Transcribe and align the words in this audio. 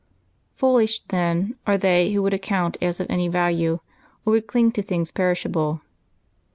Foolish, 0.55 1.01
then, 1.09 1.57
are 1.67 1.77
they 1.77 2.11
who 2.11 2.23
would 2.23 2.33
account 2.33 2.75
as 2.81 2.99
of 2.99 3.05
any 3.07 3.27
value, 3.27 3.81
or 4.25 4.33
would 4.33 4.47
cling 4.47 4.71
to, 4.71 4.81
things 4.81 5.11
perishable! 5.11 5.81